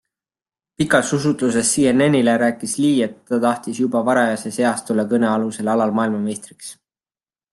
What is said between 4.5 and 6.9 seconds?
eas tulla kõnealusel alal maailmameistriks.